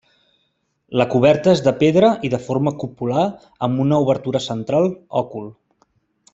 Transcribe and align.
La 1.01 1.05
coberta 1.15 1.51
és 1.57 1.61
de 1.67 1.73
pedra, 1.83 2.09
i 2.29 2.33
de 2.35 2.41
forma 2.47 2.75
cupular 2.85 3.27
amb 3.69 3.85
una 3.87 4.03
obertura 4.07 4.45
central, 4.51 4.93
òcul. 5.25 5.49